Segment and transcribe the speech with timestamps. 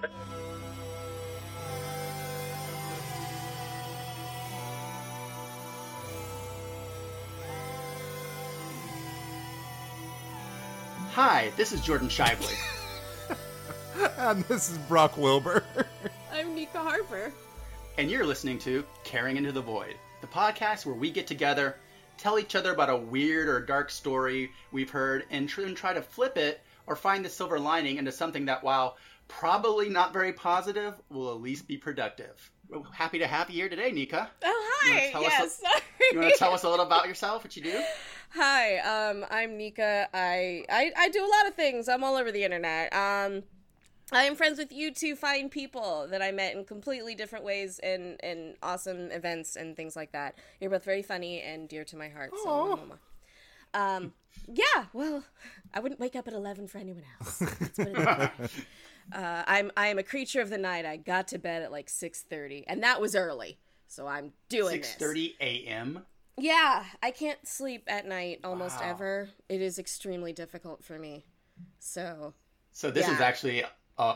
[11.12, 12.54] Hi, this is Jordan Shively.
[14.18, 15.64] and this is Brock Wilbur.
[16.32, 17.32] I'm Nika Harper.
[17.98, 21.76] And you're listening to Caring Into the Void, the podcast where we get together,
[22.16, 26.38] tell each other about a weird or dark story we've heard, and try to flip
[26.38, 28.98] it or find the silver lining into something that, while
[29.28, 32.50] probably not very positive, will at least be productive.
[32.92, 34.28] Happy to have you here today, Nika.
[34.42, 35.12] Oh, hi.
[35.20, 35.62] Yes.
[35.64, 35.80] A,
[36.12, 37.82] you want to tell us a little about yourself, what you do?
[38.30, 40.08] Hi, um, I'm Nika.
[40.12, 41.88] I, I I do a lot of things.
[41.88, 42.92] I'm all over the internet.
[42.92, 43.44] Um,
[44.12, 47.78] I am friends with you two fine people that I met in completely different ways
[47.80, 50.36] and in awesome events and things like that.
[50.60, 52.32] You're both very funny and dear to my heart.
[52.42, 52.80] So,
[53.74, 54.12] um,
[54.46, 54.86] yeah.
[54.92, 55.24] Well,
[55.72, 57.42] I wouldn't wake up at eleven for anyone else.
[57.80, 60.84] uh, I'm I am a creature of the night.
[60.84, 63.58] I got to bed at like six thirty, and that was early.
[63.86, 66.04] So I'm doing six thirty a.m.
[66.38, 68.90] Yeah, I can't sleep at night almost wow.
[68.90, 69.28] ever.
[69.48, 71.24] It is extremely difficult for me.
[71.78, 72.34] So.
[72.72, 73.14] So this yeah.
[73.14, 73.64] is actually,
[73.98, 74.14] uh,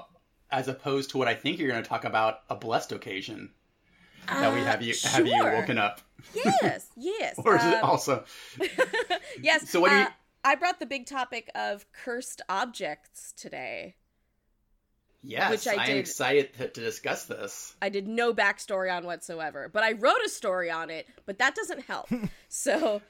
[0.51, 3.51] as opposed to what I think you're going to talk about, a blessed occasion
[4.29, 5.11] uh, that we have you sure.
[5.11, 6.01] have you woken up.
[6.35, 7.35] Yes, yes.
[7.39, 8.25] or is um, it also?
[9.43, 9.71] yes.
[9.71, 10.03] So what do you?
[10.03, 10.11] Uh,
[10.45, 13.95] I brought the big topic of cursed objects today.
[15.27, 17.75] Yes, which I, I am excited to, to, discuss this.
[17.81, 21.07] I did no backstory on whatsoever, but I wrote a story on it.
[21.25, 22.11] But that doesn't help.
[22.49, 23.01] so,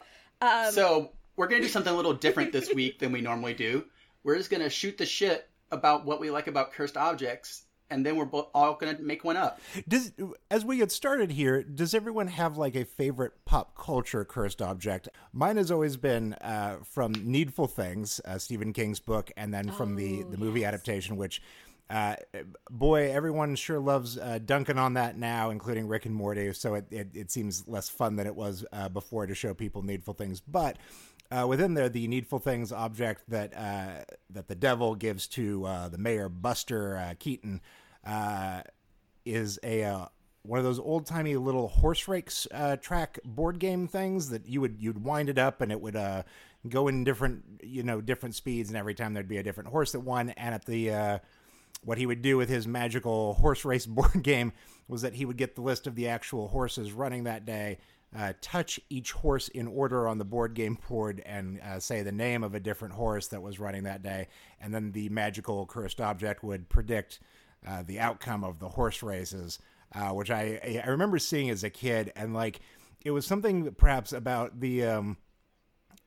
[0.40, 0.70] um...
[0.70, 3.84] so we're gonna do something a little different this week than we normally do.
[4.22, 8.16] We're just gonna shoot the shit about what we like about cursed objects, and then
[8.16, 9.60] we're all gonna make one up.
[9.86, 10.12] Does
[10.50, 15.08] as we get started here, does everyone have like a favorite pop culture cursed object?
[15.32, 19.92] Mine has always been uh, from Needful Things, uh, Stephen King's book, and then from
[19.92, 20.68] oh, the the movie yes.
[20.68, 21.40] adaptation, which
[21.88, 22.16] uh,
[22.70, 26.52] boy, everyone sure loves uh, dunking on that now, including Rick and Morty.
[26.52, 29.82] So it, it, it seems less fun than it was uh, before to show people
[29.82, 30.40] needful things.
[30.40, 30.78] But
[31.30, 35.88] uh, within there, the needful things object that uh, that the devil gives to uh,
[35.88, 37.60] the mayor Buster Keaton
[39.24, 40.08] is a
[40.42, 42.46] one of those old timey little horse race
[42.80, 46.22] track board game things that you would you'd wind it up and it would uh,
[46.68, 49.92] go in different you know different speeds, and every time there'd be a different horse
[49.92, 50.30] that won.
[50.30, 51.20] And at the
[51.84, 54.52] what he would do with his magical horse race board game
[54.88, 57.78] was that he would get the list of the actual horses running that day,
[58.16, 62.12] uh, touch each horse in order on the board game board, and uh, say the
[62.12, 64.28] name of a different horse that was running that day,
[64.60, 67.20] and then the magical cursed object would predict
[67.66, 69.58] uh, the outcome of the horse races,
[69.94, 72.60] uh, which I I remember seeing as a kid, and like
[73.04, 74.84] it was something perhaps about the.
[74.84, 75.16] Um,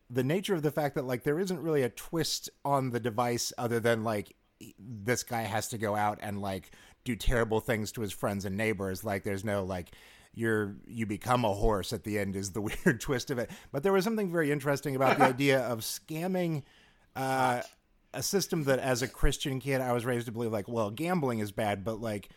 [0.10, 3.52] the nature of the fact that like there isn't really a twist on the device
[3.58, 4.38] other than like
[4.80, 6.72] this guy has to go out and like
[7.04, 9.04] do terrible things to his friends and neighbors.
[9.04, 9.92] Like there's no like
[10.34, 13.50] you're you become a horse at the end is the weird twist of it.
[13.72, 16.64] But there was something very interesting about the idea of scamming
[17.16, 17.62] uh,
[18.18, 21.40] a system that as a Christian kid I was raised to believe like well gambling
[21.40, 22.30] is bad, but like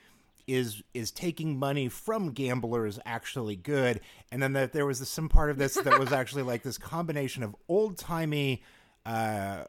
[0.47, 4.01] is is taking money from gamblers actually good?
[4.31, 7.43] And then that there was some part of this that was actually like this combination
[7.43, 8.63] of old timey
[9.07, 9.65] uh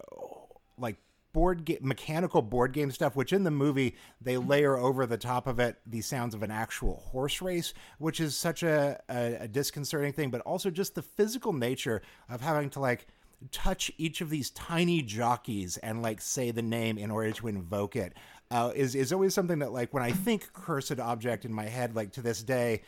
[0.77, 0.97] like
[1.31, 5.47] board game mechanical board game stuff which in the movie they layer over the top
[5.47, 9.47] of it the sounds of an actual horse race which is such a, a, a
[9.47, 13.07] disconcerting thing but also just the physical nature of having to like
[13.51, 17.95] touch each of these tiny jockeys and like say the name in order to invoke
[17.95, 18.13] it
[18.51, 21.95] uh, is is always something that like when I think cursed object in my head
[21.95, 22.81] like to this day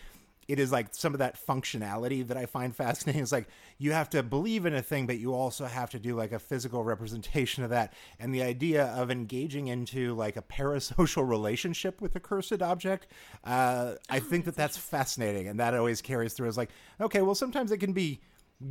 [0.48, 3.22] it is like some of that functionality that I find fascinating.
[3.22, 3.48] It's like
[3.78, 6.40] you have to believe in a thing, but you also have to do like a
[6.40, 7.94] physical representation of that.
[8.20, 13.08] And the idea of engaging into like a parasocial relationship with a cursed object,
[13.44, 15.48] uh, I think that that's fascinating.
[15.48, 18.22] And that always carries through as like, okay, well, sometimes it can be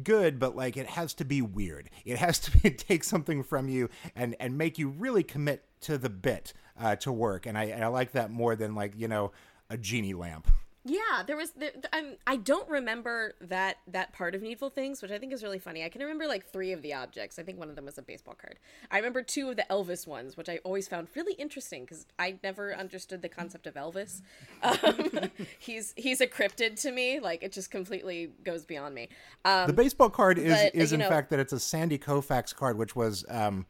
[0.03, 1.91] good but like it has to be weird.
[2.05, 5.99] It has to be, take something from you and and make you really commit to
[5.99, 7.47] the bit uh, to work.
[7.47, 9.33] And I, and I like that more than like you know
[9.71, 10.49] a genie lamp
[10.85, 11.53] yeah, there was.
[11.53, 15.45] There, um, I don't remember that that part of Needful Things, which I think is
[15.45, 15.85] really funny.
[15.85, 17.39] I can remember like three of the objects.
[17.39, 18.59] I think one of them was a baseball card.
[18.91, 22.39] I remember two of the Elvis ones, which I always found really interesting because I
[22.43, 24.23] never understood the concept of Elvis.
[24.63, 27.21] Um, he's he's a cryptid to me.
[27.21, 29.09] Like it just completely goes beyond me.
[29.45, 32.55] Um, the baseball card is but, is in know, fact that it's a Sandy Koufax
[32.55, 33.25] card, which was.
[33.29, 33.67] Um,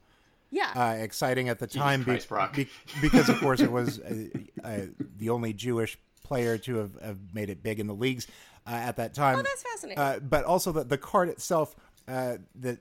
[0.50, 2.20] yeah, uh, exciting at the time be,
[2.52, 2.68] be,
[3.00, 4.26] because, of course, it was uh,
[4.62, 4.80] uh,
[5.16, 8.26] the only Jewish player to have, have made it big in the leagues
[8.66, 9.38] uh, at that time.
[9.38, 9.98] Oh, that's fascinating.
[9.98, 11.74] Uh, but also the, the card itself
[12.08, 12.78] uh, that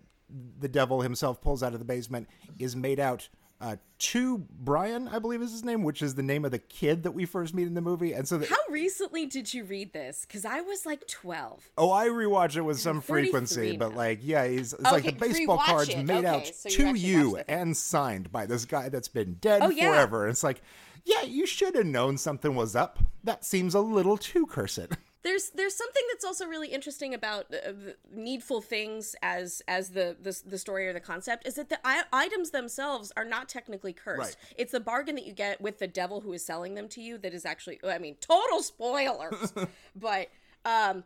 [0.60, 2.28] the devil himself pulls out of the basement
[2.58, 3.28] is made out
[3.62, 7.04] uh, to Brian, I believe is his name, which is the name of the kid
[7.04, 8.14] that we first meet in the movie.
[8.14, 10.26] And so, the, How recently did you read this?
[10.28, 11.70] Because I was like 12.
[11.78, 15.12] oh, I rewatch it with some 33 frequency, but like, yeah, he's it's like the
[15.12, 16.04] baseball cards it.
[16.04, 17.62] made Okay, out so you to you watched the thing.
[17.62, 19.90] and signed by this guy that's been dead Oh, yeah.
[19.92, 20.24] forever.
[20.26, 20.62] And it's like,
[21.06, 22.98] yeah, you should have known something was up.
[23.24, 24.80] That seems a little too cursed.
[25.24, 27.72] There's there's something that's also really interesting about uh,
[28.12, 32.06] needful things as as the, the the story or the concept is that the I-
[32.12, 34.20] items themselves are not technically cursed.
[34.20, 34.36] Right.
[34.58, 37.18] It's the bargain that you get with the devil who is selling them to you
[37.20, 39.54] that is actually I mean total spoilers,
[39.96, 40.30] but
[40.66, 41.04] um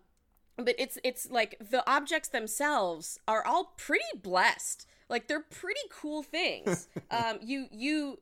[0.57, 4.87] but it's it's like the objects themselves are all pretty blessed.
[5.09, 6.87] Like they're pretty cool things.
[7.11, 8.19] um you you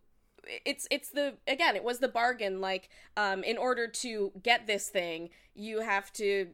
[0.66, 4.90] it's it's the again it was the bargain like um in order to get this
[4.90, 6.48] thing you have to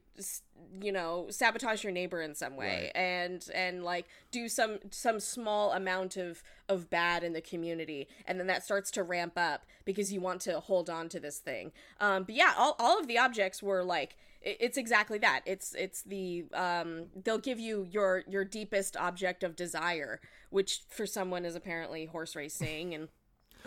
[0.81, 5.71] you know sabotage your neighbor in some way and and like do some some small
[5.71, 8.07] amount of of bad in the community.
[8.25, 11.39] And then that starts to ramp up because you want to hold on to this
[11.39, 11.71] thing.
[12.00, 15.42] Um but yeah all, all of the objects were like it's exactly that.
[15.45, 21.06] It's it's the um they'll give you your your deepest object of desire which for
[21.06, 23.09] someone is apparently horse racing and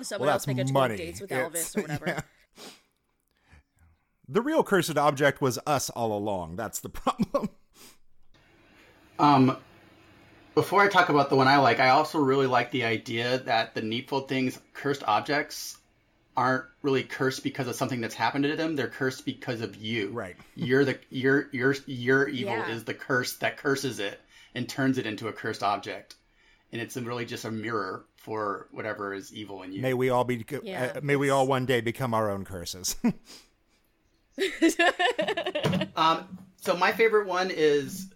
[0.00, 0.96] someone Well, else that's they get to money.
[0.96, 2.04] go on dates with It's- Elvis or whatever.
[2.06, 2.20] yeah.
[4.28, 6.56] The real cursed object was us all along.
[6.56, 7.50] That's the problem.
[9.18, 9.56] Um,
[10.54, 13.74] before I talk about the one I like, I also really like the idea that
[13.74, 15.76] the needful things, cursed objects,
[16.36, 18.74] aren't really cursed because of something that's happened to them.
[18.74, 20.10] They're cursed because of you.
[20.10, 20.36] Right.
[20.54, 22.68] You're the your your your evil Yeah.
[22.70, 24.18] is the curse that curses it
[24.54, 26.14] and turns it into a cursed object,
[26.72, 29.82] and it's really just a mirror for whatever is evil in you.
[29.82, 30.44] May we all be.
[30.62, 32.96] Yeah, uh, may we all one day become our own curses.
[35.94, 38.06] Um, so my favorite one is,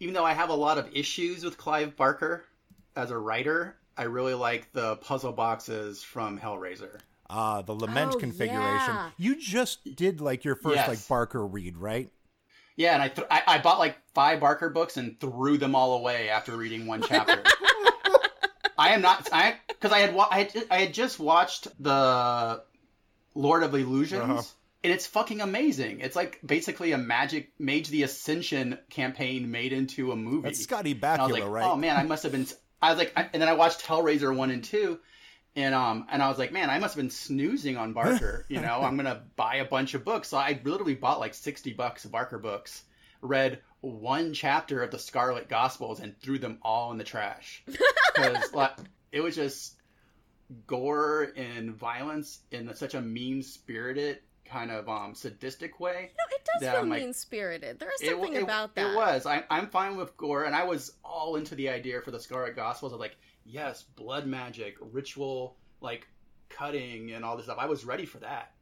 [0.00, 2.44] even though I have a lot of issues with Clive Barker
[2.96, 6.98] as a writer, I really like the puzzle boxes from Hellraiser.
[7.28, 8.94] Ah, the lament Oh, configuration.
[8.94, 9.10] yeah.
[9.18, 10.88] You just did like your first Yes.
[10.88, 12.10] like Barker read, right?
[12.76, 15.98] Yeah, and I, th- I I bought like five Barker books and threw them all
[15.98, 17.42] away after reading one chapter.
[18.78, 22.62] I am not I because I had wa- I had, I had just watched the
[23.34, 24.22] Lord of Illusions.
[24.22, 24.42] Uh-huh.
[24.84, 26.00] And it's fucking amazing.
[26.00, 30.42] It's like basically a magic Mage the Ascension campaign made into a movie.
[30.42, 31.64] That's Scotty Bakula, like, right?
[31.64, 32.48] oh man, I must have been.
[32.80, 34.98] I was like, I, and then I watched Hellraiser one and two,
[35.56, 38.46] and um, and I was like, man, I must have been snoozing on Barker.
[38.50, 40.28] you know, I'm gonna buy a bunch of books.
[40.28, 42.82] So I literally bought like sixty bucks of Barker books,
[43.20, 47.62] read one chapter of the Scarlet Gospels, and threw them all in the trash
[48.14, 48.72] because like
[49.10, 49.76] it was just
[50.66, 56.48] gore and violence in such a mean spirited kind of um sadistic way No, it
[56.60, 57.78] does feel like- mean spirited.
[57.78, 58.90] There is something it- about that.
[58.92, 59.24] It was.
[59.24, 62.54] I, I'm fine with gore, and I was all into the idea for the Scarlet
[62.56, 66.06] Gospels of like, yes, blood magic, ritual, like
[66.48, 67.58] cutting, and all this stuff.
[67.60, 68.52] I was ready for that.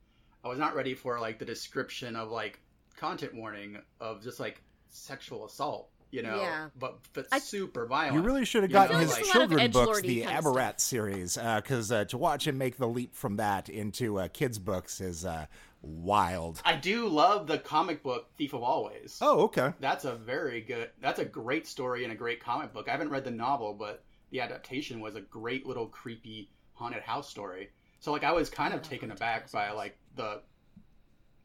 [0.44, 2.60] I was not ready for like the description of like
[2.96, 6.68] content warning of just like sexual assault, you know, Yeah.
[6.78, 8.14] but but I- super violent.
[8.16, 10.00] You really should have You gotten know, his like- There's a lot of children books,
[10.02, 14.18] the kind Abarat series, because uh, to watch him make the leap from that into
[14.18, 15.46] uh, kids' books is uh,
[15.82, 16.60] wild.
[16.64, 19.18] I do love the comic book Thief of Always.
[19.20, 19.72] Oh, okay.
[19.80, 20.90] That's a very good.
[21.00, 22.88] That's a great story and a great comic book.
[22.88, 27.28] I haven't read the novel, but the adaptation was a great little creepy haunted house
[27.28, 27.70] story.
[28.00, 30.40] So like I was kind of taken aback by like the,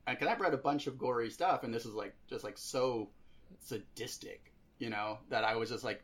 [0.08, 3.10] because I've read a bunch of gory stuff, and this is like just like so
[3.60, 6.02] sadistic, you know, that I was just like,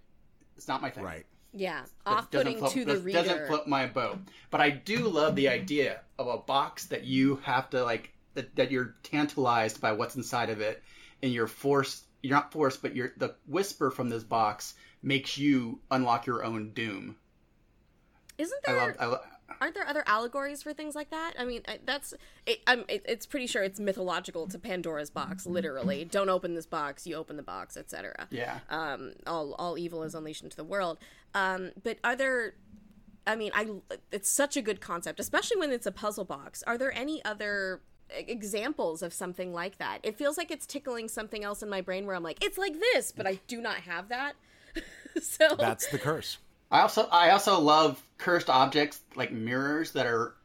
[0.58, 1.04] it's not my thing.
[1.04, 1.26] Right.
[1.54, 3.22] Yeah, That off-putting float- to the does- reader.
[3.24, 4.20] Doesn't float my boat.
[4.50, 8.56] But I do love the idea of a box that you have to like that,
[8.56, 10.82] that you're tantalized by what's inside of it,
[11.22, 12.06] and you're forced.
[12.22, 16.72] You're not forced, but you're the whisper from this box makes you unlock your own
[16.72, 17.16] doom.
[18.38, 18.88] Isn't I there?
[18.88, 18.96] love.
[19.00, 19.22] I love
[19.60, 21.34] aren't there other allegories for things like that?
[21.38, 22.14] I mean, that's
[22.46, 22.84] it, I'm.
[22.88, 25.46] It, it's pretty sure it's mythological to Pandora's box.
[25.46, 27.06] Literally, don't open this box.
[27.06, 28.28] You open the box, etc.
[28.30, 28.60] yeah.
[28.70, 30.98] um, all all evil is unleashed into the world.
[31.34, 32.56] Um, but are there?
[33.28, 33.68] I mean, I
[34.12, 36.64] it's such a good concept, especially when it's a puzzle box.
[36.66, 37.82] Are there any other
[38.16, 40.00] examples of something like that?
[40.04, 42.80] It feels like it's tickling something else in my brain where I'm like, it's like
[42.94, 44.34] this, but I do not have that.
[45.22, 46.38] so That's the curse.
[46.70, 50.36] I also I also love cursed objects like mirrors that are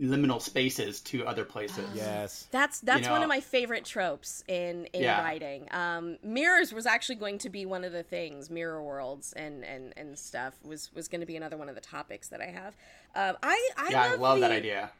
[0.00, 1.88] liminal spaces to other places.
[1.94, 2.48] Yes.
[2.50, 5.18] That's that's You one of my favorite tropes in in Yeah.
[5.18, 5.68] writing.
[5.72, 8.48] Um, mirrors was actually going to be one of the things.
[8.50, 11.80] Mirror worlds and and and stuff was was going to be another one of the
[11.80, 12.74] topics that I have.
[13.14, 14.90] Um, I I Yeah, I love, love that idea.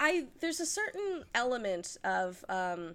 [0.00, 2.94] I there's a certain element of um,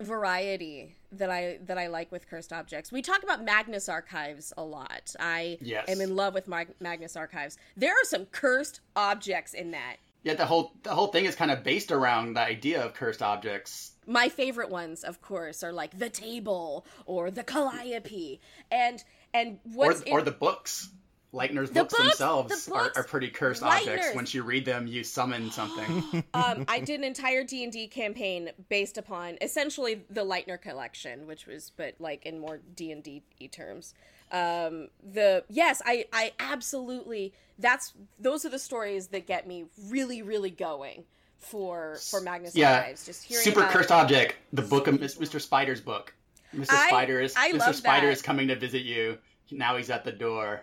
[0.00, 2.92] variety that I that I like with cursed objects.
[2.92, 5.14] We talk about Magnus Archives a lot.
[5.18, 5.88] I Yes.
[5.88, 7.56] am in love with Mag- Magnus Archives.
[7.76, 9.96] There are some cursed objects in that.
[10.22, 13.22] Yeah, the whole the whole thing is kind of based around the idea of cursed
[13.22, 13.92] objects.
[14.06, 19.86] My favorite ones, of course, are like the table or the calliope, and and Or,
[19.86, 20.90] what's or in- the books.
[21.34, 23.88] Leitner's The books, books- themselves the are, books- are pretty cursed Leitner's.
[23.88, 24.14] objects.
[24.14, 26.24] Once you read them, you summon something.
[26.34, 31.26] um, I did an entire D and D campaign based upon essentially the Leitner collection,
[31.26, 33.92] which was, but like in more D and D terms.
[34.32, 40.22] Um, the yes, I I absolutely that's those are the stories that get me really
[40.22, 41.04] really going
[41.38, 43.04] for for Magnus yeah, Archives.
[43.06, 44.34] Just hearing super about cursed object.
[44.52, 45.40] The book of Mr.
[45.40, 46.12] Spider's book.
[46.54, 46.66] Mr.
[46.70, 47.74] I- Spider is I Mr.
[47.74, 48.12] Spider that.
[48.12, 49.18] is coming to visit you.
[49.52, 50.62] Now he's at the door.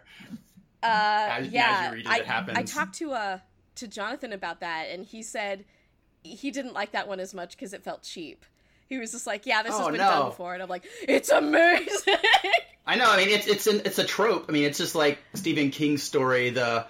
[0.83, 2.45] Uh, As- as yeah, you read it, I.
[2.55, 3.39] I talked to uh
[3.75, 5.65] to Jonathan about that, and he said
[6.23, 8.45] he didn't like that one as much because it felt cheap.
[8.89, 11.29] He was just like, "Yeah, this has Oh, been done before," and I'm like, "It's
[11.29, 12.15] amazing."
[12.85, 13.09] I know.
[13.09, 14.45] I mean, it's it's an, it's a trope.
[14.49, 16.85] I mean, it's just like Stephen King's story, the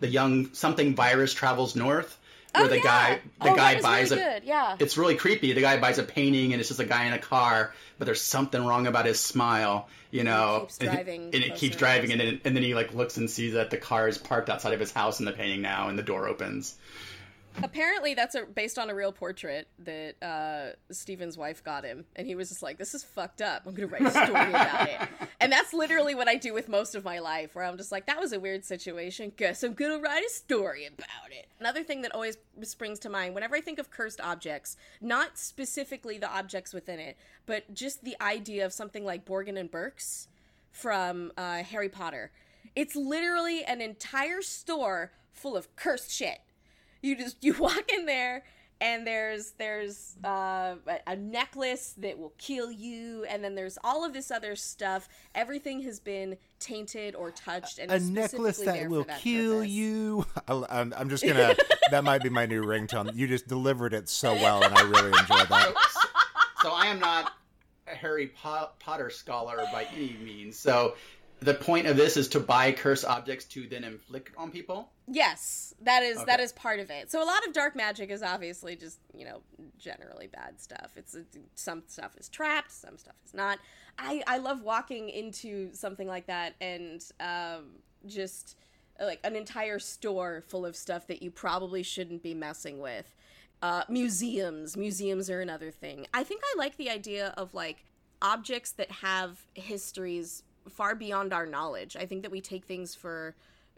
[0.00, 2.18] the young something virus travels north,
[2.56, 2.82] where oh, the yeah.
[2.82, 4.32] guy the oh, guy buys really a.
[4.32, 4.44] good.
[4.44, 4.76] Yeah.
[4.78, 5.52] It's really creepy.
[5.52, 8.20] The guy buys a painting, and it's just a guy in a car, but there's
[8.20, 10.60] something wrong about his smile, you know.
[10.60, 13.30] keeps and, driving and it keeps driving, and then and then he like looks and
[13.30, 15.98] sees that the car is parked outside of his house in the painting now, and
[15.98, 16.76] the door opens.
[17.62, 22.26] Apparently, that's a, based on a real portrait that uh, Stephen's wife got him, and
[22.26, 23.62] he was just like, "This is fucked up.
[23.66, 25.08] I'm gonna write a story about it."
[25.40, 28.06] And that's literally what I do with most of my life, where I'm just like,
[28.06, 29.32] "That was a weird situation.
[29.36, 33.34] Guess I'm gonna write a story about it." Another thing that always springs to mind
[33.34, 38.16] whenever I think of cursed objects, not specifically the objects within it, but just the
[38.20, 40.28] idea of something like Borgin and Burke's
[40.70, 42.30] from uh, Harry Potter.
[42.74, 46.40] It's literally an entire store full of cursed shit
[47.06, 48.44] you just you walk in there
[48.80, 54.04] and there's there's uh, a, a necklace that will kill you and then there's all
[54.04, 59.04] of this other stuff everything has been tainted or touched and a necklace that will
[59.04, 59.70] that kill purpose.
[59.70, 60.26] you.
[60.48, 61.54] I'll- I'm, I'm just gonna.
[61.90, 63.14] that might be my new ringtone.
[63.14, 65.74] You just delivered it so well, and I really enjoyed that.
[66.62, 67.32] so I am not
[67.86, 70.58] a Harry Po- Potter scholar by any means.
[70.58, 70.94] So
[71.40, 74.90] the point of this is to buy curse objects to then inflict on people.
[75.06, 76.42] yes that is that Okay.
[76.42, 77.10] is part of it.
[77.10, 79.42] So a lot of dark magic is obviously just you know
[79.78, 80.92] generally bad stuff.
[80.96, 81.16] It's
[81.54, 83.58] some stuff is trapped some stuff is not.
[83.98, 87.64] I i love walking into something like that and um
[88.06, 88.56] just
[89.00, 93.14] like an entire store full of stuff that you probably shouldn't be messing with.
[93.62, 94.76] Uh museums.
[94.76, 96.06] Museums are another thing.
[96.14, 97.84] I think i like the idea of like
[98.22, 101.96] objects that have histories far beyond our knowledge.
[101.96, 103.34] I think that we take things for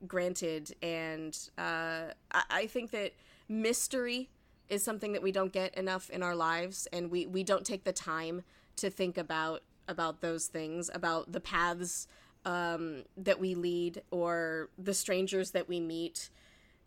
[0.06, 3.14] granted and uh, I-, I think that
[3.48, 4.30] mystery
[4.68, 7.84] is something that we don't get enough in our lives and we, we don't take
[7.84, 8.42] the time
[8.76, 12.06] to think about about those things about the paths
[12.44, 16.28] um, that we lead or the strangers that we meet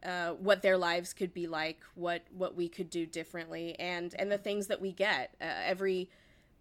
[0.03, 4.31] uh, what their lives could be like what what we could do differently and and
[4.31, 5.35] the things that we get.
[5.41, 6.09] Uh, every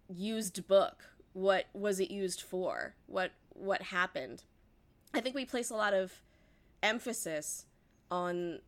[0.09, 2.95] used book what was it used for?
[3.07, 4.43] What what happened?
[5.13, 6.21] I think we place a lot of
[6.81, 7.65] emphasis
[8.09, 8.59] on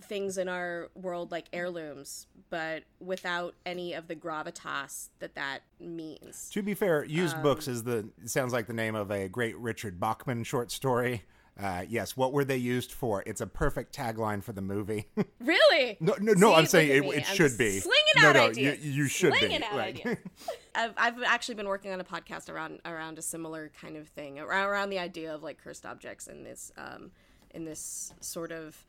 [0.00, 6.50] things in our world like heirlooms but without any of the gravitas that that means.
[6.50, 9.56] To be fair, used Um, books is the sounds like the name of a great
[9.56, 11.22] Richard Bachman short story.
[11.60, 13.22] Uh, yes, what were they used for?
[13.26, 15.08] It's a perfect tagline for the movie.
[15.40, 16.50] really no, no, no.
[16.50, 17.80] See, I'm saying it, it should be.
[17.80, 18.84] slinging no, out no, ideas.
[18.84, 19.64] You, you should Slinging be.
[19.64, 19.96] out right.
[19.96, 20.18] ideas.
[20.74, 24.38] I've, I've actually been working on a podcast around around a similar kind of thing
[24.38, 27.10] around, around the idea of like cursed objects in this um,
[27.50, 28.86] in this sort of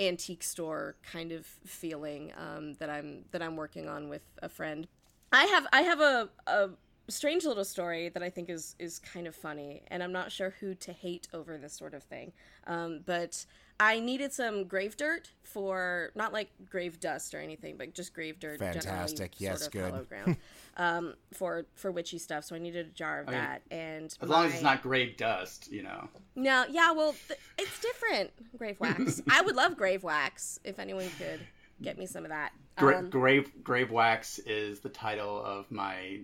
[0.00, 4.88] antique store kind of feeling um, that I'm that I'm working on with a friend.
[5.30, 6.70] I have I have a, a
[7.12, 10.50] strange little story that I think is is kind of funny, and I'm not sure
[10.60, 12.32] who to hate over this sort of thing.
[12.66, 13.44] Um, but
[13.80, 18.38] I needed some grave dirt for not like grave dust or anything, but just grave
[18.40, 18.58] dirt.
[18.58, 19.40] generally Fantastic.
[19.40, 20.08] Yes, sort of good.
[20.08, 20.36] ground,
[20.76, 22.44] um, for for witchy stuff.
[22.44, 25.16] So I needed a jar of mean, that, and As long as it's not grave
[25.16, 26.08] dust, you know.
[26.36, 28.30] no, yeah, well, th- it's different.
[28.56, 29.20] Grave wax.
[29.30, 31.40] I would love grave wax if anyone could
[31.82, 32.52] get me some of that.
[32.76, 36.20] Gra- Um, grave grave wax is the title of my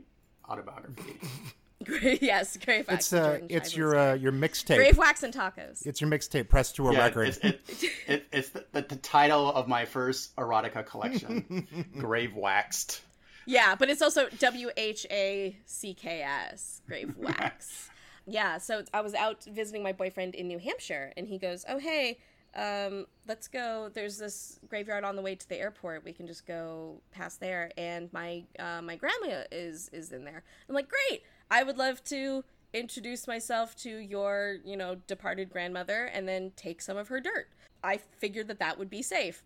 [0.48, 1.18] autobiography.
[1.84, 3.12] gra- yes, grave wax.
[3.12, 4.76] It's uh, it's your uh, your mixtape.
[4.76, 5.86] grave wax and tacos.
[5.86, 7.28] It's your mixtape pressed to a yeah, record.
[7.28, 7.60] it's, it,
[8.06, 11.66] it, it's the, the, the title of my first erotica collection,
[11.98, 13.02] Grave Waxed.
[13.46, 17.88] Yeah, but it's also W H A C K S, grave wax.
[18.26, 21.78] yeah, so I was out visiting my boyfriend in New Hampshire, and he goes, "Oh
[21.78, 22.18] hey,
[22.54, 23.90] um, let's go.
[23.92, 26.04] There's this graveyard on the way to the airport.
[26.04, 30.42] We can just go past there, and my uh, my grandma is is in there.
[30.68, 31.22] I'm like, great.
[31.50, 36.80] I would love to introduce myself to your you know departed grandmother, and then take
[36.80, 37.48] some of her dirt.
[37.84, 39.44] I figured that that would be safe.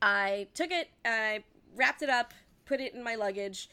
[0.00, 2.34] I took it, I wrapped it up,
[2.64, 3.68] put it in my luggage.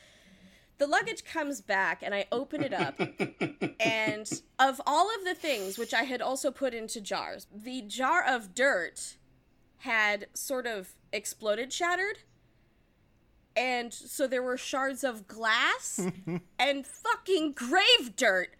[0.78, 3.00] The luggage comes back, and I open it up.
[3.80, 4.30] and
[4.60, 8.54] of all of the things which I had also put into jars, the jar of
[8.54, 9.18] dirt
[9.80, 12.20] had sort of exploded, shattered.
[13.56, 16.06] And so there were shards of glass
[16.60, 18.56] and fucking grave dirt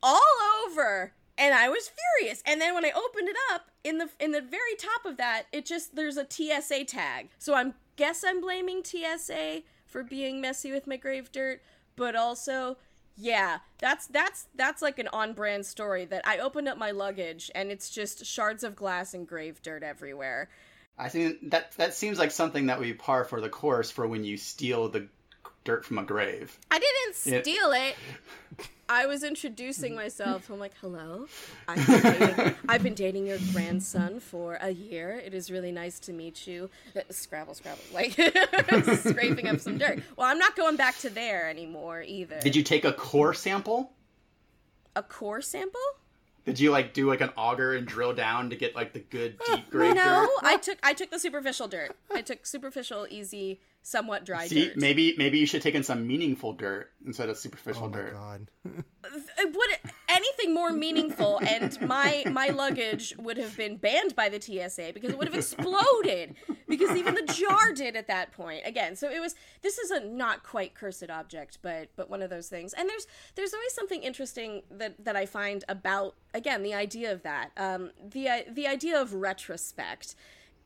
[0.00, 0.22] all
[0.64, 2.42] over and I was furious.
[2.44, 5.44] And then when I opened it up, in the in the very top of that,
[5.52, 7.28] it just there's a TSA tag.
[7.38, 11.60] So I'm guess I'm blaming TSA for being messy with my grave dirt,
[11.96, 12.76] but also
[13.20, 17.72] yeah, that's that's that's like an on-brand story that I opened up my luggage and
[17.72, 20.48] it's just shards of glass and grave dirt everywhere.
[20.96, 24.06] I think that that seems like something that would be par for the course for
[24.06, 25.08] when you steal the
[25.68, 26.58] dirt from a grave.
[26.70, 27.94] I didn't steal it.
[28.88, 30.48] I was introducing myself.
[30.48, 31.26] I'm like, hello.
[31.68, 35.20] I've been, dating, I've been, dating, your grandson for a year.
[35.22, 36.70] It is really nice to meet you.
[36.96, 37.82] Uh, scrabble, scrabble.
[37.92, 38.12] Like,
[39.00, 40.02] scraping up some dirt.
[40.16, 42.40] Well, I'm not going back to there anymore either.
[42.40, 43.92] Did you take a core sample?
[44.96, 45.80] A core sample?
[46.46, 49.38] Did you like do like an auger and drill down to get like the good
[49.46, 50.30] deep grade no, dirt?
[50.42, 51.94] I took I took the superficial dirt.
[52.10, 54.76] I took superficial, easy somewhat dry See, dirt.
[54.76, 58.12] maybe maybe you should take in some meaningful dirt instead of superficial oh my dirt.
[58.12, 58.46] God.
[59.44, 59.70] would
[60.10, 65.10] anything more meaningful and my my luggage would have been banned by the TSA because
[65.10, 66.34] it would have exploded
[66.68, 70.00] because even the jar did at that point again so it was this is a
[70.00, 74.02] not quite cursed object but but one of those things and there's there's always something
[74.02, 79.00] interesting that that I find about again the idea of that um the the idea
[79.00, 80.14] of retrospect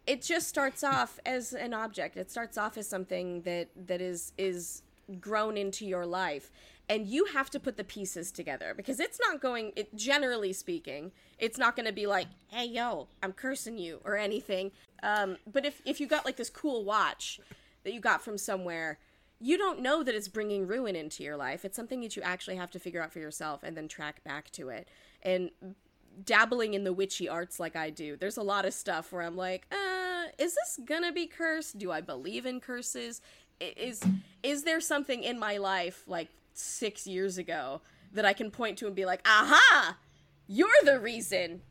[0.07, 2.17] it just starts off as an object.
[2.17, 4.83] It starts off as something that that is is
[5.21, 6.51] grown into your life.
[6.89, 11.13] And you have to put the pieces together because it's not going it, generally speaking
[11.39, 14.73] it's not going to be like hey yo i'm cursing you or anything.
[15.03, 17.41] Um, but if, if you got like this cool watch
[17.85, 18.99] that you got from somewhere
[19.41, 21.65] you don't know that it's bringing ruin into your life.
[21.65, 24.51] It's something that you actually have to figure out for yourself and then track back
[24.53, 24.87] to it.
[25.21, 25.51] And
[26.25, 29.37] dabbling in the witchy arts like i do there's a lot of stuff where i'm
[29.37, 29.92] like uh,
[30.39, 33.21] is this gonna be cursed do i believe in curses
[33.61, 34.03] is
[34.43, 37.81] is there something in my life like six years ago
[38.13, 39.97] that I can point to and be like, aha,
[40.47, 41.63] you're the reason.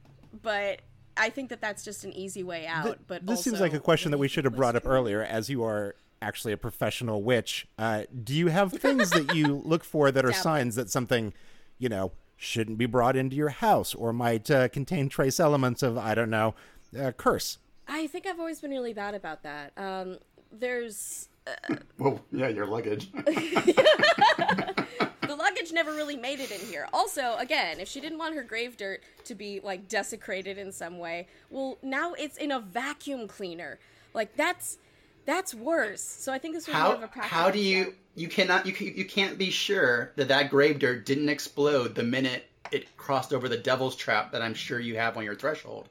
[0.42, 0.82] But
[1.18, 2.86] I think that that's just an easy way out.
[2.86, 5.50] Th- but this seems like a question that we should have brought up earlier, as
[5.50, 7.68] you are actually a professional witch.
[7.78, 11.34] Uh, do you have things that you look for that are signs that something,
[11.78, 15.98] you know, shouldn't be brought into your house or might uh, contain trace elements of,
[15.98, 16.56] I don't know,
[17.00, 17.58] uh, curse?
[17.92, 19.74] I think I've always been really bad about that.
[19.76, 20.18] Um,
[20.50, 21.28] there's.
[21.46, 23.12] Uh, well, yeah, your luggage.
[23.12, 24.86] the
[25.28, 26.88] luggage never really made it in here.
[26.94, 31.00] Also, again, if she didn't want her grave dirt to be like desecrated in some
[31.00, 33.78] way, well, now it's in a vacuum cleaner.
[34.14, 34.78] Like that's
[35.26, 36.02] that's worse.
[36.02, 37.38] So I think this was how, more of a practical.
[37.38, 41.28] How do you you cannot you you can't be sure that that grave dirt didn't
[41.28, 45.26] explode the minute it crossed over the devil's trap that I'm sure you have on
[45.26, 45.90] your threshold.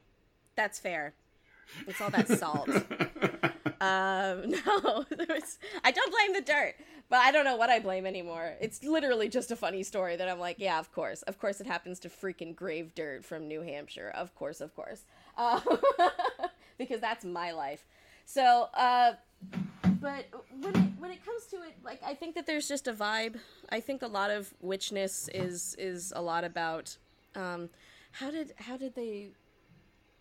[0.56, 1.12] That's fair.
[1.86, 2.68] It's all that salt.
[3.80, 6.74] um, no, was, I don't blame the dirt,
[7.08, 8.54] but I don't know what I blame anymore.
[8.60, 11.66] It's literally just a funny story that I'm like, yeah, of course, of course, it
[11.66, 14.12] happens to freaking grave dirt from New Hampshire.
[14.14, 15.04] Of course, of course,
[15.36, 15.62] um,
[16.78, 17.86] because that's my life.
[18.26, 19.14] So, uh,
[20.00, 20.26] but
[20.60, 23.36] when it when it comes to it, like I think that there's just a vibe.
[23.70, 26.96] I think a lot of witchness is is a lot about
[27.34, 27.70] um,
[28.12, 29.30] how did how did they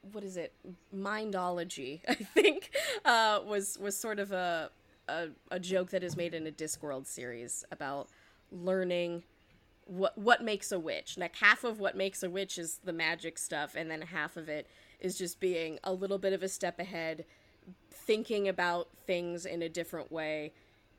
[0.02, 0.54] what is it?
[0.96, 2.72] Mindology i think
[3.06, 4.70] uh, was was sort of a,
[5.08, 8.10] a, a joke that is made in a discworld series about
[8.52, 9.24] learning
[9.86, 11.18] what what makes a witch.
[11.18, 14.48] Like half of what makes a witch is the magic stuff and then half of
[14.48, 14.68] it
[15.00, 17.26] is just being a little bit of a step ahead
[17.92, 20.52] thinking about things in a different way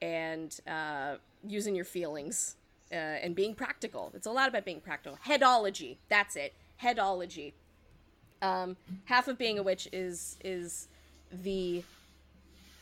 [0.03, 2.57] and uh, using your feelings
[2.93, 4.11] uh, and being practical.
[4.15, 5.19] It's a lot about being practical.
[5.27, 6.55] Headology that's it.
[6.83, 7.53] Headology
[8.43, 10.89] um, half of being a witch is is
[11.33, 11.83] the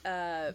[0.05, 0.53] uh,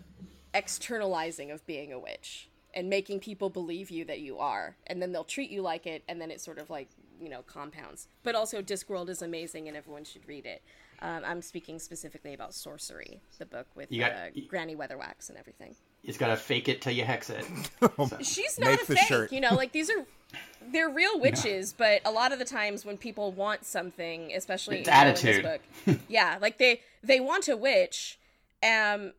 [0.53, 5.11] externalizing of being a witch and making people believe you that you are, and then
[5.11, 6.89] they'll treat you like it, and then it sort of like
[7.21, 8.07] you know compounds.
[8.23, 10.61] But also, Discworld is amazing, and everyone should read it.
[11.01, 14.15] Um, I'm speaking specifically about Sorcery, the book with got, uh,
[14.47, 15.75] Granny Weatherwax and everything.
[16.01, 17.45] You just gotta fake it till you hex it.
[17.81, 18.17] so.
[18.21, 19.31] She's not Make a fake, shirt.
[19.31, 19.53] you know.
[19.55, 20.05] Like these are
[20.71, 24.87] they're real witches, but a lot of the times when people want something, especially It's
[24.87, 25.45] you know, in attitude.
[25.45, 28.17] this book, yeah, like they they want a witch,
[28.63, 29.13] um,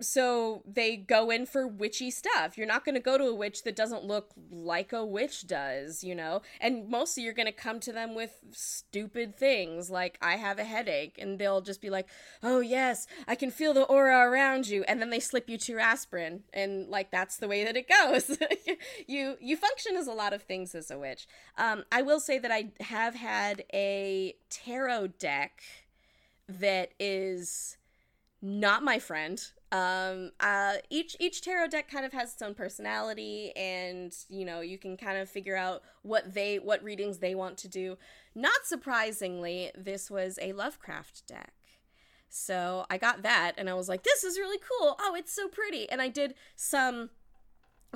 [0.00, 2.56] so they go in for witchy stuff.
[2.56, 6.04] You're not going to go to a witch that doesn't look like a witch does,
[6.04, 6.42] you know.
[6.60, 10.64] And mostly you're going to come to them with stupid things like I have a
[10.64, 12.08] headache, and they'll just be like,
[12.42, 15.78] "Oh yes, I can feel the aura around you," and then they slip you two
[15.78, 18.36] aspirin, and like that's the way that it goes.
[19.06, 21.26] you you function as a lot of things as a witch.
[21.56, 25.62] Um, I will say that I have had a tarot deck
[26.48, 27.76] that is
[28.40, 29.42] not my friend.
[29.70, 34.60] Um, uh, each each tarot deck kind of has its own personality, and you know
[34.60, 37.98] you can kind of figure out what they what readings they want to do.
[38.34, 41.52] Not surprisingly, this was a Lovecraft deck.
[42.30, 44.96] So I got that, and I was like, "This is really cool!
[45.00, 47.10] Oh, it's so pretty!" And I did some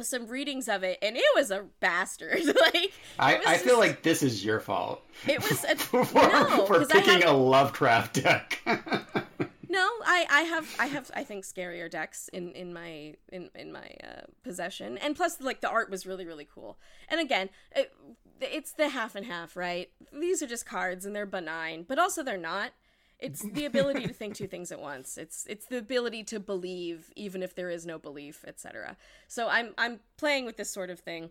[0.00, 2.44] some readings of it, and it was a bastard.
[2.46, 5.02] like I, I feel just- like this is your fault.
[5.26, 8.60] it was a, for, no for picking have- a Lovecraft deck.
[9.72, 13.72] No, I, I have I have I think scarier decks in in my in in
[13.72, 16.78] my uh, possession, and plus like the art was really really cool.
[17.08, 17.90] And again, it,
[18.38, 19.88] it's the half and half, right?
[20.12, 22.72] These are just cards and they're benign, but also they're not.
[23.18, 25.16] It's the ability to think two things at once.
[25.16, 28.98] It's it's the ability to believe even if there is no belief, etc.
[29.26, 31.30] So I'm I'm playing with this sort of thing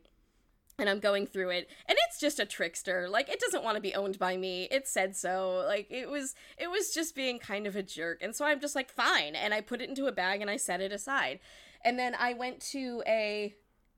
[0.82, 3.08] and I'm going through it and it's just a trickster.
[3.08, 4.68] Like it doesn't want to be owned by me.
[4.72, 5.64] It said so.
[5.66, 8.22] Like it was it was just being kind of a jerk.
[8.22, 9.36] And so I'm just like fine.
[9.36, 11.40] And I put it into a bag and I set it aside.
[11.86, 13.56] And then I went to a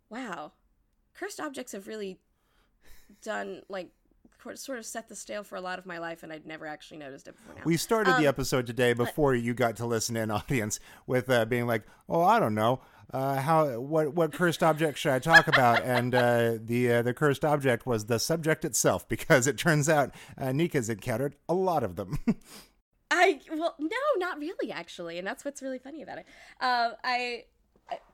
[0.09, 0.51] wow
[1.15, 2.19] cursed objects have really
[3.23, 3.89] done like
[4.55, 6.97] sort of set the stale for a lot of my life and I'd never actually
[6.97, 7.61] noticed it before now.
[7.65, 11.45] We started Um, the episode today before you got to listen in, audience, with uh,
[11.45, 15.47] being like, "Oh, I don't know, uh, how what what cursed object should I talk
[15.47, 19.89] about?" And uh, the uh, the cursed object was the subject itself, because it turns
[19.89, 22.19] out uh, Nika's encountered a lot of them.
[23.11, 26.25] I well, no, not really actually, and that's what's really funny about it.
[26.59, 27.45] Uh, I,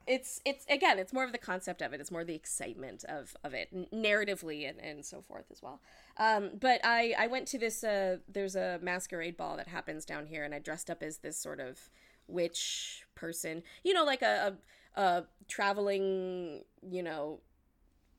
[0.07, 2.01] it's it's again, it's more of the concept of it.
[2.01, 5.81] It's more the excitement of of it, narratively and and so forth as well.
[6.17, 7.83] Um, but I I went to this.
[7.83, 11.37] Uh, there's a masquerade ball that happens down here, and I dressed up as this
[11.37, 11.89] sort of
[12.27, 13.63] witch person.
[13.83, 14.53] You know, like a a,
[14.95, 17.39] a traveling, you know,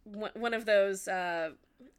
[0.05, 1.51] one of those uh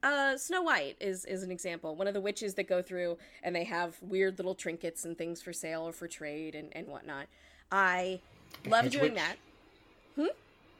[0.03, 1.95] uh Snow White is is an example.
[1.95, 5.41] One of the witches that go through and they have weird little trinkets and things
[5.41, 7.27] for sale or for trade and and whatnot.
[7.71, 8.19] I
[8.67, 9.21] love hedge doing witch?
[9.21, 9.35] that.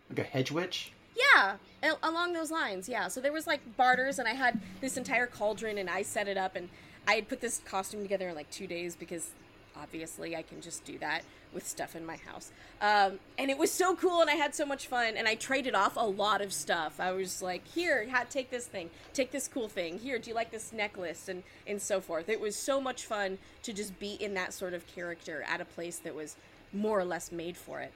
[0.10, 0.92] like a hedge witch?
[1.16, 1.56] Yeah,
[2.04, 2.88] along those lines.
[2.88, 3.08] Yeah.
[3.08, 6.38] So there was like barters, and I had this entire cauldron, and I set it
[6.38, 6.70] up, and
[7.08, 9.32] I had put this costume together in like two days because
[9.80, 11.22] obviously I can just do that
[11.54, 12.52] with stuff in my house.
[12.82, 15.76] Um, and it was so cool, and I had so much fun, and I traded
[15.76, 17.00] off a lot of stuff.
[17.00, 20.00] I was like, here, ha- take this thing, take this cool thing.
[20.00, 22.30] Here, do you like this necklace, and and so forth.
[22.30, 25.66] It was so much fun to just be in that sort of character at a
[25.66, 26.36] place that was
[26.74, 27.92] more or less made for it.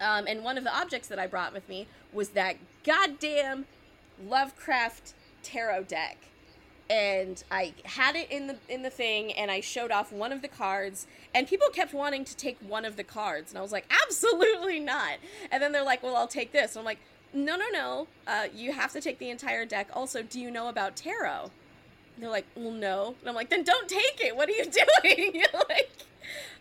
[0.00, 3.64] Um, and one of the objects that I brought with me was that goddamn
[4.26, 6.18] Lovecraft tarot deck.
[6.88, 10.40] And I had it in the in the thing, and I showed off one of
[10.40, 13.72] the cards, and people kept wanting to take one of the cards, and I was
[13.72, 15.14] like, absolutely not.
[15.50, 16.76] And then they're like, well, I'll take this.
[16.76, 17.00] And I'm like,
[17.32, 18.06] no, no, no.
[18.26, 19.88] Uh, you have to take the entire deck.
[19.92, 21.50] Also, do you know about tarot?
[22.14, 23.14] And they're like, well, no.
[23.20, 24.36] And I'm like, then don't take it.
[24.36, 24.64] What are you
[25.02, 25.42] doing?
[25.68, 25.90] like,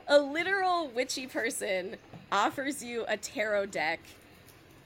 [0.08, 1.98] a literal witchy person
[2.32, 4.00] offers you a tarot deck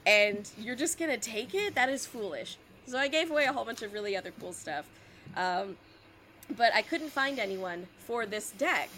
[0.06, 1.75] and you're just gonna take it?
[1.75, 2.58] That is foolish.
[2.86, 4.86] So I gave away a whole bunch of really other cool stuff.
[5.39, 5.78] Um,
[6.58, 8.89] but I couldn't find anyone for this deck.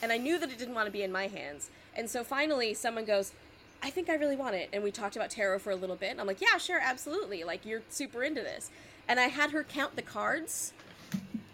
[0.00, 1.70] And I knew that it didn't want to be in my hands.
[1.96, 3.32] And so finally, someone goes,
[3.82, 4.68] I think I really want it.
[4.72, 6.12] And we talked about tarot for a little bit.
[6.12, 7.42] And I'm like, yeah, sure, absolutely.
[7.42, 8.70] Like, you're super into this.
[9.08, 10.72] And I had her count the cards,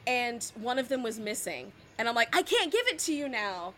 [0.07, 1.72] and one of them was missing.
[1.98, 3.74] And I'm like, I can't give it to you now.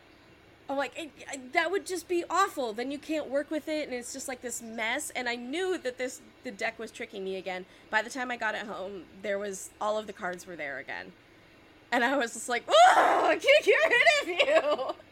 [0.68, 2.72] I'm like, it, I- that would just be awful.
[2.72, 5.10] Then you can't work with it, and it's just like this mess.
[5.10, 7.64] And I knew that this the deck was tricking me again.
[7.90, 10.78] By the time I got it home, there was all of the cards were there
[10.78, 11.12] again,
[11.92, 14.94] and I was just like, oh, I can't get rid of you.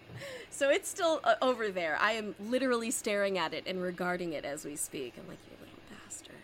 [0.50, 1.98] So it's still uh, over there.
[2.00, 5.14] I am literally staring at it and regarding it as we speak.
[5.18, 6.36] I'm like, you little bastard.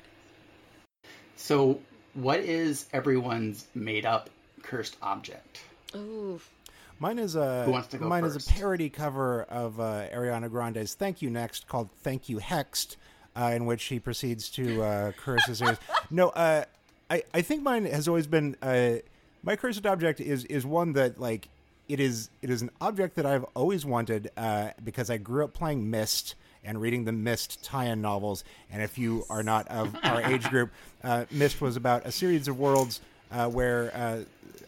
[1.37, 1.81] So,
[2.15, 4.29] what is everyone's made up
[4.65, 5.61] cursed object?
[5.95, 6.41] Ooh.
[7.01, 8.37] Mine is a Who wants to go mine first?
[8.37, 12.97] is a parody cover of uh, Ariana Grande's "Thank You Next" called "Thank You Hexed,"
[13.35, 15.79] uh, in which she proceeds to uh, curse his ears.
[16.11, 16.65] No, uh,
[17.11, 18.97] I I think mine has always been uh,
[19.43, 21.49] my cursed object is is one that like
[21.89, 25.55] it is it is an object that I've always wanted uh, because I grew up
[25.55, 28.45] playing Myst and reading the Myst tie-in novels.
[28.71, 30.71] And if you are not of our age group,
[31.03, 33.01] uh, Myst was about a series of worlds
[33.33, 34.25] uh, where uh,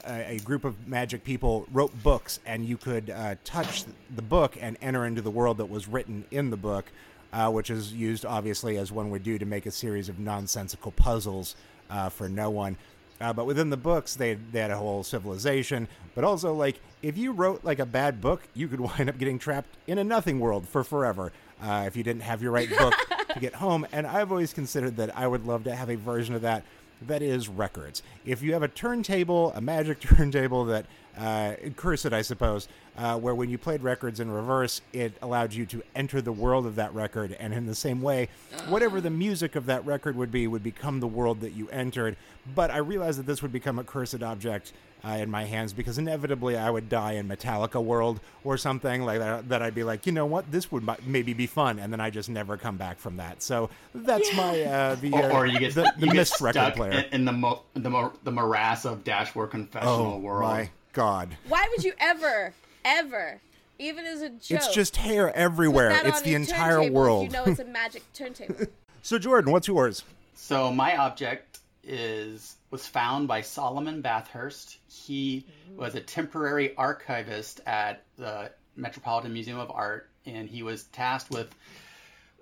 [0.06, 4.56] a, a, group of magic people wrote books, and you could uh, touch the book
[4.60, 6.86] and enter into the world that was written in the book,
[7.32, 10.92] uh, which is used obviously as one would do to make a series of nonsensical
[10.92, 11.56] puzzles
[11.90, 12.76] uh, for no one.
[13.20, 15.86] Uh, but within the books, they they had a whole civilization.
[16.14, 19.38] But also, like, if you wrote like a bad book, you could wind up getting
[19.38, 22.94] trapped in a nothing world for forever uh, if you didn't have your right book
[23.32, 23.86] to get home.
[23.92, 26.64] And I've always considered that I would love to have a version of that
[27.08, 28.02] that is records.
[28.24, 30.86] If you have a turntable, a magic turntable that
[31.16, 35.66] uh, cursed, I suppose, uh, where when you played records in reverse, it allowed you
[35.66, 38.28] to enter the world of that record, and in the same way,
[38.68, 42.16] whatever the music of that record would be would become the world that you entered.
[42.54, 44.72] But I realized that this would become a cursed object
[45.04, 49.18] uh, in my hands because inevitably I would die in Metallica World or something like
[49.18, 49.48] that.
[49.48, 52.10] That I'd be like, you know what, this would maybe be fun, and then I
[52.10, 53.42] just never come back from that.
[53.42, 54.36] So that's yeah.
[54.36, 57.24] my uh, the or, or, you get the, the you Myst record player in, in
[57.24, 60.50] the mo- the, mo- the morass of Dashboard Confessional oh, world.
[60.50, 63.40] My God, why would you ever, ever?
[63.78, 64.50] Even as a joke.
[64.50, 66.00] It's just hair everywhere.
[66.04, 67.24] It's the entire world.
[67.24, 68.66] You know it's a magic turntable.
[69.02, 70.04] so Jordan, what's yours?
[70.34, 71.52] So my object
[71.84, 74.78] is was found by Solomon Bathurst.
[74.88, 81.30] He was a temporary archivist at the Metropolitan Museum of Art, and he was tasked
[81.30, 81.54] with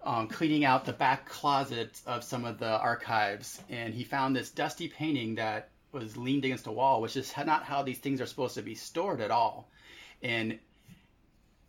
[0.03, 3.61] um, cleaning out the back closets of some of the archives.
[3.69, 7.65] And he found this dusty painting that was leaned against a wall, which is not
[7.65, 9.69] how these things are supposed to be stored at all.
[10.23, 10.59] And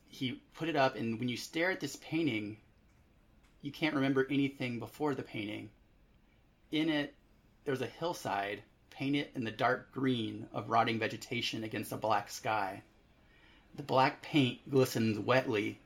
[0.08, 2.58] he put it up, and when you stare at this painting,
[3.62, 5.70] you can't remember anything before the painting.
[6.72, 7.16] In it,
[7.63, 12.82] there's a hillside painted in the dark green of rotting vegetation against a black sky.
[13.76, 15.80] The black paint glistens wetly,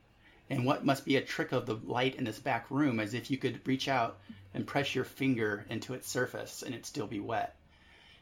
[0.49, 3.29] and what must be a trick of the light in this back room, as if
[3.29, 4.19] you could reach out
[4.53, 7.55] and press your finger into its surface and it still be wet.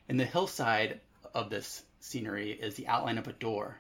[0.09, 0.99] In the hillside
[1.33, 3.77] of this scenery is the outline of a door,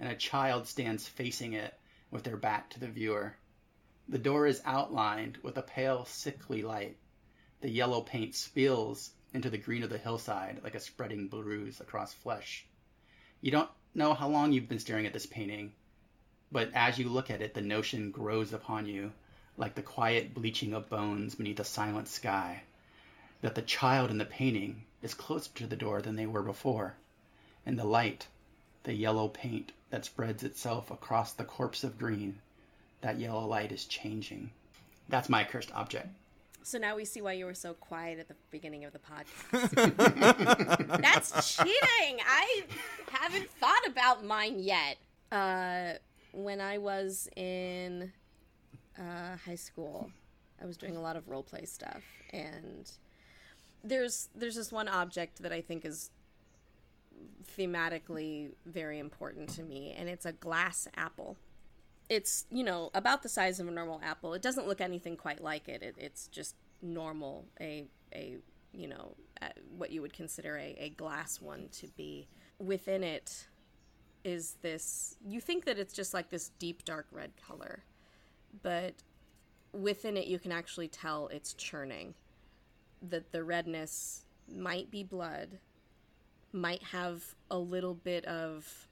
[0.00, 1.72] and a child stands facing it
[2.10, 3.36] with their back to the viewer.
[4.08, 6.96] The door is outlined with a pale, sickly light.
[7.64, 12.12] The yellow paint spills into the green of the hillside like a spreading bruise across
[12.12, 12.66] flesh.
[13.40, 15.72] You don't know how long you've been staring at this painting,
[16.52, 19.14] but as you look at it, the notion grows upon you
[19.56, 22.64] like the quiet bleaching of bones beneath a silent sky
[23.40, 26.96] that the child in the painting is closer to the door than they were before,
[27.64, 28.26] and the light,
[28.82, 32.42] the yellow paint that spreads itself across the corpse of green,
[33.00, 34.50] that yellow light is changing.
[35.08, 36.08] That's my cursed object.
[36.64, 38.98] So now we see why you were so quiet at the beginning of the
[39.52, 41.00] podcast.
[41.02, 42.20] That's cheating.
[42.26, 42.62] I
[43.10, 44.96] haven't thought about mine yet.
[45.30, 45.98] Uh,
[46.32, 48.10] when I was in
[48.98, 50.10] uh, high school,
[50.60, 52.90] I was doing a lot of role play stuff, and
[53.84, 56.10] there's there's this one object that I think is
[57.58, 61.36] thematically very important to me, and it's a glass apple
[62.08, 64.34] it's you know about the size of a normal apple.
[64.34, 65.82] It doesn't look anything quite like it.
[65.82, 68.36] it it's just normal, a a
[68.72, 69.14] you know
[69.76, 72.28] what you would consider a, a glass one to be.
[72.58, 73.46] Within it
[74.24, 75.16] is this.
[75.26, 77.84] You think that it's just like this deep dark red color,
[78.62, 78.94] but
[79.72, 82.14] within it you can actually tell it's churning.
[83.02, 85.58] That the redness might be blood,
[86.52, 88.88] might have a little bit of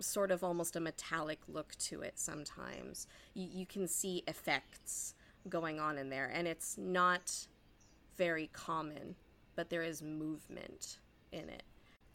[0.00, 3.06] sort of almost a metallic look to it sometimes.
[3.34, 5.14] You, you can see effects
[5.48, 7.46] going on in there, and it's not
[8.16, 9.16] very common,
[9.54, 10.98] but there is movement
[11.32, 11.62] in it.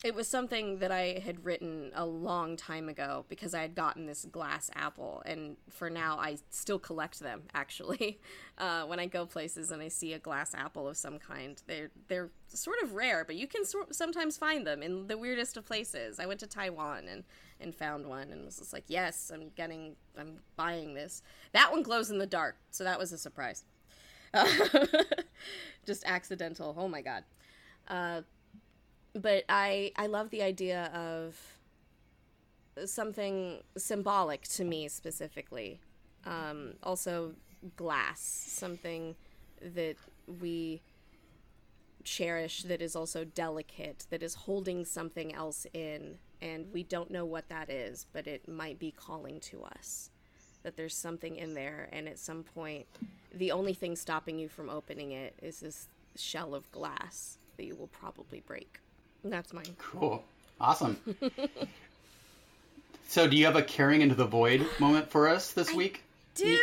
[0.04, 4.08] It was something that I had written a long time ago because I had gotten
[4.08, 7.44] this glass apple, and for now I still collect them.
[7.54, 8.20] Actually,
[8.58, 11.92] uh, when I go places and I see a glass apple of some kind, they're
[12.08, 15.66] they're sort of rare, but you can so- sometimes find them in the weirdest of
[15.68, 16.20] places.
[16.20, 17.24] I went to Taiwan and
[17.60, 21.22] and found one and was just like, yes, I'm getting, I'm buying this.
[21.52, 23.66] That one glows in the dark, so that was a surprise.
[24.34, 24.48] Uh,
[25.86, 26.74] just accidental.
[26.76, 27.24] Oh my god.
[27.88, 28.22] Uh,
[29.14, 31.36] but I I love the idea of
[32.86, 35.80] something symbolic to me specifically.
[36.26, 37.34] Um, also,
[37.76, 39.16] glass, something
[39.62, 39.96] that
[40.40, 40.82] we
[42.04, 47.26] cherish that is also delicate, that is holding something else in and we don't know
[47.26, 50.10] what that is, but it might be calling to us.
[50.64, 52.86] That there's something in there, and at some point,
[53.34, 57.76] the only thing stopping you from opening it is this shell of glass that you
[57.76, 58.80] will probably break.
[59.24, 59.76] And that's mine.
[59.78, 60.24] Cool.
[60.60, 60.98] Awesome.
[63.08, 66.04] so, do you have a carrying into the void moment for us this I week?
[66.36, 66.58] Do.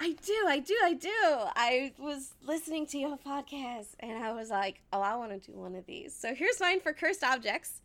[0.00, 1.10] I do, I do, I do.
[1.56, 5.56] I was listening to your podcast and I was like, oh, I want to do
[5.56, 6.12] one of these.
[6.12, 7.80] So here's mine for cursed objects.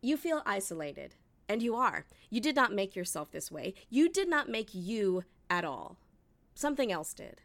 [0.00, 1.14] You feel isolated,
[1.48, 2.04] and you are.
[2.30, 3.74] You did not make yourself this way.
[3.88, 5.96] You did not make you at all.
[6.54, 7.40] Something else did.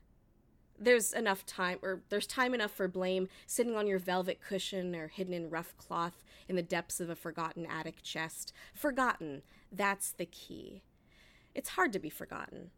[0.84, 5.08] There's enough time, or there's time enough for blame sitting on your velvet cushion or
[5.08, 8.54] hidden in rough cloth in the depths of a forgotten attic chest.
[8.74, 9.44] Forgotten.
[9.72, 10.84] That's the key.
[11.56, 12.72] It's hard to be forgotten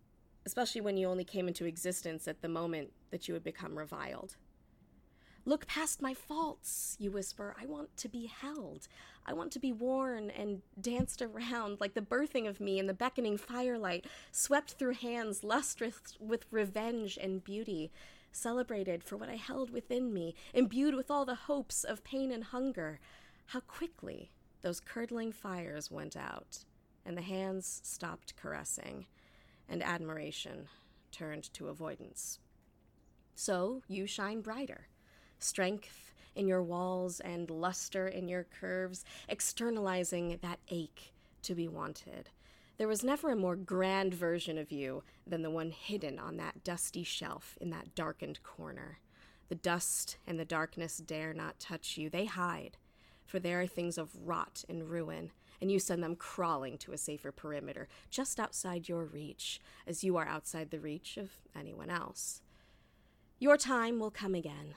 [0.45, 4.35] especially when you only came into existence at the moment that you had become reviled.
[5.47, 7.55] Look past my faults, you whisper.
[7.61, 8.87] I want to be held.
[9.27, 12.95] I want to be worn and danced around like the birthing of me in the
[12.95, 17.91] beckoning firelight, swept through hands lustrous with revenge and beauty,
[18.31, 22.45] celebrated for what I held within me, imbued with all the hopes of pain and
[22.45, 22.99] hunger.
[23.47, 24.31] How quickly
[24.63, 26.65] those curdling fires went out,
[27.05, 29.05] and the hands stopped caressing
[29.69, 30.69] and admiration
[31.11, 32.39] turned to avoidance.
[33.35, 34.87] So you shine brighter.
[35.45, 42.29] Strength in your walls and luster in your curves, externalizing that ache to be wanted.
[42.77, 46.63] There was never a more grand version of you than the one hidden on that
[46.63, 48.97] dusty shelf in that darkened corner.
[49.47, 52.09] The dust and the darkness dare not touch you.
[52.09, 52.77] They hide,
[53.23, 55.29] for there are things of rot and ruin
[55.61, 60.17] and you send them crawling to a safer perimeter, just outside your reach, as you
[60.17, 62.41] are outside the reach of anyone else.
[63.39, 64.75] Your time will come again,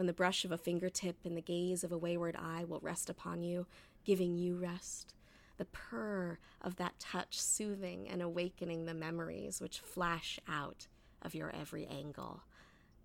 [0.00, 3.10] when the brush of a fingertip and the gaze of a wayward eye will rest
[3.10, 3.66] upon you,
[4.02, 5.12] giving you rest.
[5.58, 10.86] The purr of that touch soothing and awakening the memories which flash out
[11.20, 12.40] of your every angle.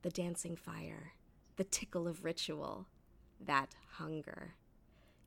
[0.03, 1.11] The dancing fire,
[1.57, 2.85] the tickle of ritual,
[3.45, 4.53] that hunger.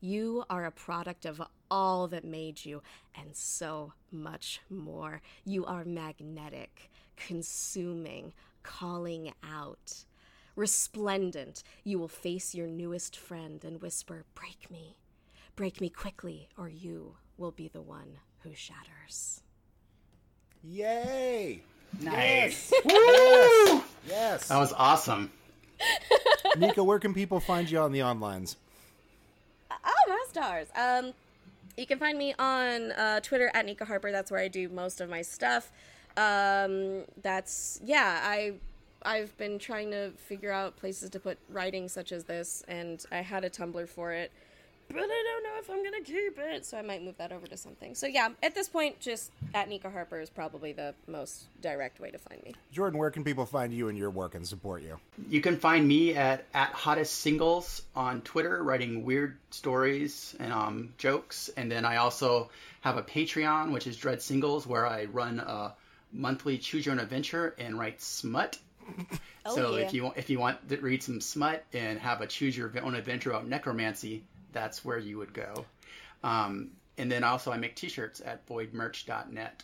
[0.01, 2.81] You are a product of all that made you,
[3.15, 5.21] and so much more.
[5.45, 10.07] You are magnetic, consuming, calling out.
[10.59, 14.97] Resplendent, you will face your newest friend and whisper, Break me.
[15.55, 19.43] Break me quickly, or you will be the one who shatters.
[20.65, 21.63] Yay!
[22.01, 22.73] Nice.
[22.73, 22.85] Yes.
[22.85, 23.83] yes.
[24.09, 24.49] yes.
[24.49, 25.31] That was awesome.
[26.59, 28.57] Nika, where can people find you on the onlines?
[29.71, 30.67] Oh, my stars.
[30.75, 31.13] Um,
[31.77, 34.11] you can find me on uh, Twitter at Nika Harper.
[34.11, 35.71] That's where I do most of my stuff.
[36.17, 38.23] Um, that's yeah.
[38.25, 38.55] I
[39.03, 43.19] I've been trying to figure out places to put writing such as this, and I
[43.19, 44.33] had a Tumblr for it
[44.89, 47.47] but I don't know if I'm gonna keep it, so I might move that over
[47.47, 47.95] to something.
[47.95, 52.11] So yeah, at this point, just at Nika Harper is probably the most direct way
[52.11, 52.55] to find me.
[52.73, 54.99] Jordan, where can people find you and your work and support you?
[55.29, 60.95] You can find me at at hottest singles on Twitter, writing weird stories and um,
[60.97, 65.41] jokes, and then I also have a Patreon, which is Dread Singles, where I run
[65.41, 65.75] a
[66.13, 68.59] monthly choose your own adventure and write smut.
[69.47, 69.87] Oh, so yeah.
[69.87, 72.95] if you if you want to read some smut and have a choose your own
[72.95, 75.65] adventure about necromancy, that's where you would go.
[76.23, 79.63] Um, and then also I make t-shirts at voidmerch.net.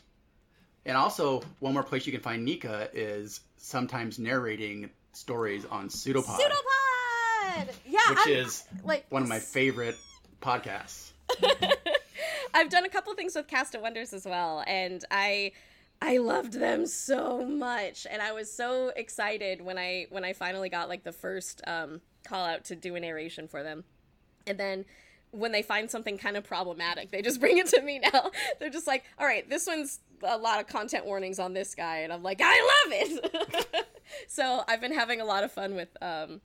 [0.87, 6.39] And also one more place you can find Nika is sometimes narrating stories on Pseudopod.
[6.39, 7.75] Pseudopod!
[7.87, 8.01] Yeah.
[8.11, 9.97] Which I'm, is like one of my favorite
[10.41, 11.11] podcasts.
[12.55, 15.53] I've done a couple things with Cast of Wonders as well, and I
[16.05, 20.69] I loved them so much, and I was so excited when I when I finally
[20.69, 23.85] got like the first um, call out to do a narration for them.
[24.47, 24.85] And then
[25.31, 28.31] when they find something kind of problematic, they just bring it to me now.
[28.61, 32.01] They're just like, all right, this one's a lot of content warnings on this guy.
[32.01, 33.87] And I'm like, I love it.
[34.29, 36.43] so I've been having a lot of fun with, um,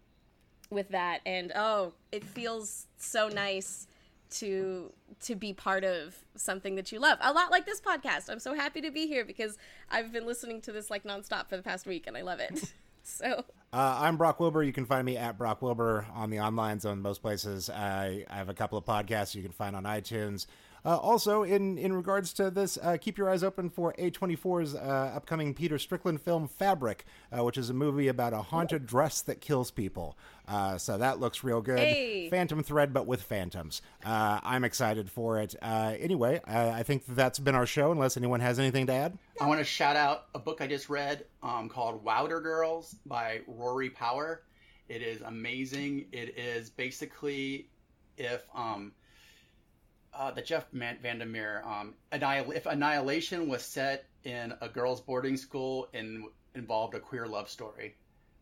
[0.69, 1.19] with that.
[1.25, 3.87] And oh, it feels so nice
[4.29, 8.39] to to be part of something that you love a lot like this podcast i'm
[8.39, 9.57] so happy to be here because
[9.89, 12.73] i've been listening to this like nonstop for the past week and i love it
[13.03, 14.63] so uh, I'm Brock Wilbur.
[14.63, 17.69] You can find me at Brock Wilbur on the onlines on most places.
[17.69, 20.47] I, I have a couple of podcasts you can find on iTunes.
[20.85, 25.11] Uh, also, in, in regards to this, uh, keep your eyes open for A24's uh,
[25.15, 29.41] upcoming Peter Strickland film Fabric, uh, which is a movie about a haunted dress that
[29.41, 30.17] kills people.
[30.47, 31.79] Uh, so that looks real good.
[31.79, 32.29] Hey.
[32.29, 33.81] Phantom Thread, but with phantoms.
[34.03, 35.55] Uh, I'm excited for it.
[35.61, 39.17] anyway, I think that's been our show, unless anyone has anything to add.
[39.39, 43.41] I want to shout out a book I just read um, called Wilder Girls by
[43.47, 44.43] Rory Power.
[44.87, 46.05] It is amazing.
[46.11, 47.67] It is basically
[48.17, 48.43] if.
[48.55, 48.93] Um,
[50.19, 51.63] uh, the Jeff Vandermeer.
[51.65, 57.25] Um, Annihil- if Annihilation was set in a girls' boarding school and involved a queer
[57.25, 57.95] love story,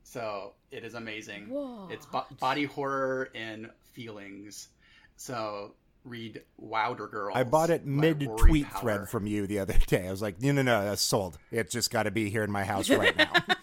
[0.04, 1.50] so it is amazing.
[1.50, 1.88] Whoa.
[1.92, 4.70] It's bo- body horror and feelings.
[5.18, 7.38] So read Wilder Girls.
[7.38, 10.08] I bought it mid tweet thread from you the other day.
[10.08, 11.38] I was like, no, no, no, that's sold.
[11.52, 13.32] It's just got to be here in my house right now.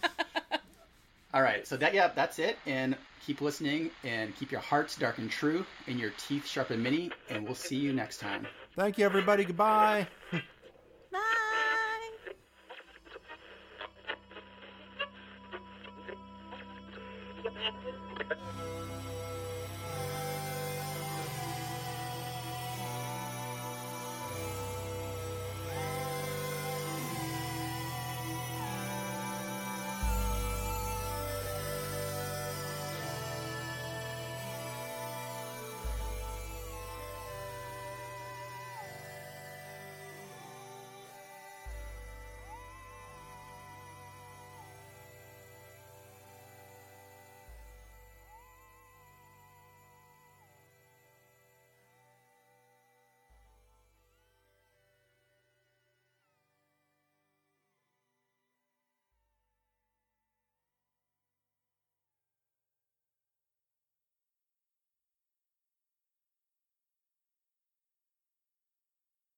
[1.35, 2.57] All right, so that yeah, that's it.
[2.65, 2.95] And
[3.27, 7.11] keep listening and keep your hearts dark and true and your teeth sharp and mini.
[7.29, 8.47] And we'll see you next time.
[8.77, 9.43] Thank you, everybody.
[9.43, 10.07] Goodbye.